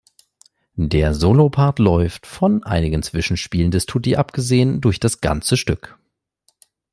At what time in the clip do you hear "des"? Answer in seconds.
3.69-3.85